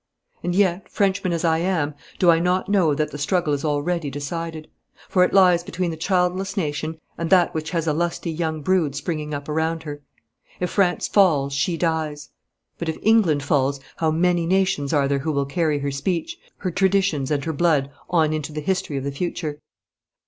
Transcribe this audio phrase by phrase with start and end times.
[0.41, 4.09] And yet, Frenchman as I am, do I not know that the struggle is already
[4.09, 4.67] decided?
[5.07, 8.95] for it lies between the childless nation and that which has a lusty young brood
[8.95, 10.01] springing up around her.
[10.59, 12.31] If France falls she dies,
[12.79, 16.71] but if England falls how many nations are there who will carry her speech, her
[16.71, 19.59] traditions and her blood on into the history of the future?